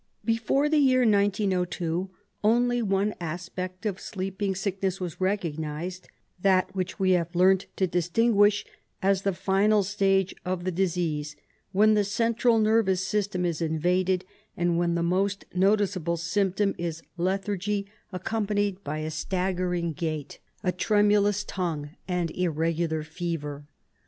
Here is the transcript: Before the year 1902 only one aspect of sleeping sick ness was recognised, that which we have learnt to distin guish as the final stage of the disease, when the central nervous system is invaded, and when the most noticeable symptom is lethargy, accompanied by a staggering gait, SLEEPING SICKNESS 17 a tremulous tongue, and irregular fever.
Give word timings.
Before 0.25 0.67
the 0.67 0.79
year 0.79 1.01
1902 1.01 2.09
only 2.43 2.81
one 2.81 3.13
aspect 3.21 3.85
of 3.85 4.01
sleeping 4.01 4.55
sick 4.55 4.81
ness 4.81 4.99
was 4.99 5.21
recognised, 5.21 6.07
that 6.41 6.75
which 6.75 6.97
we 6.97 7.11
have 7.11 7.35
learnt 7.35 7.67
to 7.75 7.87
distin 7.87 8.33
guish 8.33 8.65
as 9.03 9.21
the 9.21 9.31
final 9.31 9.83
stage 9.83 10.33
of 10.43 10.63
the 10.63 10.71
disease, 10.71 11.35
when 11.71 11.93
the 11.93 12.03
central 12.03 12.57
nervous 12.57 13.01
system 13.05 13.45
is 13.45 13.61
invaded, 13.61 14.25
and 14.57 14.75
when 14.79 14.95
the 14.95 15.03
most 15.03 15.45
noticeable 15.53 16.17
symptom 16.17 16.73
is 16.79 17.03
lethargy, 17.17 17.85
accompanied 18.11 18.83
by 18.83 18.97
a 19.01 19.11
staggering 19.11 19.93
gait, 19.93 20.39
SLEEPING 20.63 20.63
SICKNESS 20.63 20.63
17 20.63 20.67
a 20.67 20.77
tremulous 20.83 21.43
tongue, 21.43 21.89
and 22.07 22.31
irregular 22.31 23.03
fever. 23.03 23.67